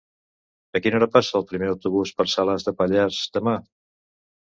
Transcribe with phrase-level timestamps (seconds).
[0.79, 3.59] A quina hora passa el primer autobús per Salàs de Pallars demà?